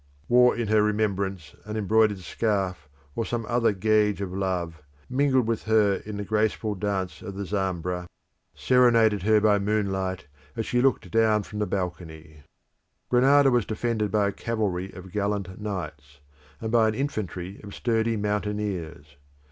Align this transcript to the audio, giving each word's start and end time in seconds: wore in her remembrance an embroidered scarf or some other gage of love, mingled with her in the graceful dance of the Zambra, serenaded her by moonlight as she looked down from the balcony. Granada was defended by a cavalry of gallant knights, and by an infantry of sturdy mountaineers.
wore 0.27 0.57
in 0.57 0.67
her 0.67 0.81
remembrance 0.81 1.53
an 1.65 1.77
embroidered 1.77 2.17
scarf 2.21 2.89
or 3.15 3.23
some 3.23 3.45
other 3.45 3.71
gage 3.71 4.19
of 4.19 4.33
love, 4.33 4.81
mingled 5.11 5.45
with 5.45 5.61
her 5.65 5.97
in 6.07 6.17
the 6.17 6.23
graceful 6.23 6.73
dance 6.73 7.21
of 7.21 7.35
the 7.35 7.45
Zambra, 7.45 8.07
serenaded 8.55 9.21
her 9.21 9.39
by 9.39 9.59
moonlight 9.59 10.25
as 10.55 10.65
she 10.65 10.81
looked 10.81 11.11
down 11.11 11.43
from 11.43 11.59
the 11.59 11.67
balcony. 11.67 12.41
Granada 13.09 13.51
was 13.51 13.63
defended 13.63 14.09
by 14.09 14.29
a 14.29 14.33
cavalry 14.33 14.91
of 14.91 15.11
gallant 15.11 15.61
knights, 15.61 16.19
and 16.59 16.71
by 16.71 16.87
an 16.87 16.95
infantry 16.95 17.59
of 17.63 17.75
sturdy 17.75 18.17
mountaineers. 18.17 19.17